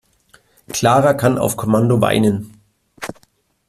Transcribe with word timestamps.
Clara 0.69 1.13
kann 1.13 1.37
auf 1.37 1.57
Kommando 1.57 2.01
weinen. 2.01 2.59